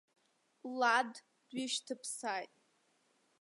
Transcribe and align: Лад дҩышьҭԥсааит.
Лад 0.79 1.13
дҩышьҭԥсааит. 1.49 2.53